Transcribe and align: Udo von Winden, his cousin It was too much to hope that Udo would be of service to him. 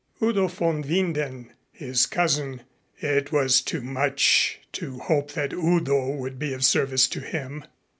Udo 0.19 0.47
von 0.47 0.81
Winden, 0.85 1.51
his 1.71 2.07
cousin 2.07 2.61
It 2.97 3.31
was 3.31 3.61
too 3.61 3.81
much 3.81 4.59
to 4.71 4.97
hope 4.97 5.33
that 5.33 5.53
Udo 5.53 6.09
would 6.15 6.39
be 6.39 6.53
of 6.55 6.65
service 6.65 7.07
to 7.09 7.19
him. 7.19 7.65